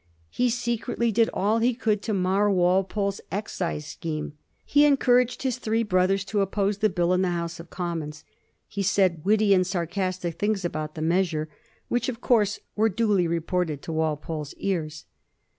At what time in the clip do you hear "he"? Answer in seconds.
0.31-0.49, 1.59-1.75, 4.65-4.83, 8.67-8.81